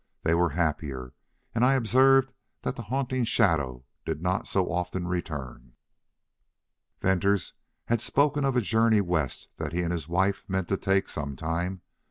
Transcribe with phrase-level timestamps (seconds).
[0.23, 1.13] They were happier,
[1.53, 5.73] and I observed that the haunting shadow did not so often return.
[7.03, 7.53] "Venters
[7.85, 11.35] had spoken of a journey west that he and his wife meant to take some
[11.35, 11.81] time.